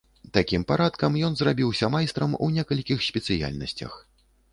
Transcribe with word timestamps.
Такім 0.35 0.61
парадкам 0.69 1.17
ён 1.27 1.35
зрабіўся 1.41 1.89
майстрам 1.95 2.33
у 2.47 2.47
некалькіх 2.57 3.05
спецыяльнасцях. 3.09 3.93